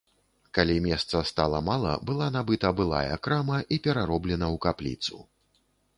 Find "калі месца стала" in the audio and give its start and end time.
0.57-1.59